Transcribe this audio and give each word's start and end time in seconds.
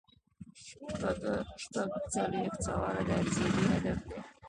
شپږ 0.63 1.19
څلویښتم 2.13 2.63
سوال 2.65 2.97
د 3.07 3.09
ارزیابۍ 3.19 3.65
هدف 3.73 3.99
دی. 4.07 4.19